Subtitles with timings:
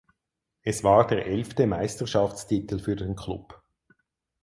[0.63, 3.61] Es war der elfte Meisterschaftstitel für den Klub.